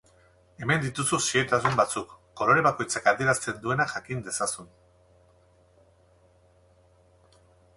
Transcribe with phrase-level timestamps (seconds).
[0.61, 4.73] Hemen dituzu xehetasun batzuk, kolore bakoitzak adieraten duena jakin dezazun.